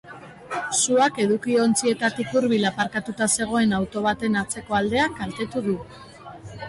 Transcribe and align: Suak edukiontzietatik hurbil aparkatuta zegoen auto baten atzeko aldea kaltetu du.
Suak 0.77 1.19
edukiontzietatik 1.25 2.33
hurbil 2.39 2.65
aparkatuta 2.69 3.27
zegoen 3.37 3.77
auto 3.81 4.03
baten 4.09 4.41
atzeko 4.43 4.79
aldea 4.79 5.07
kaltetu 5.21 5.65
du. 5.69 5.77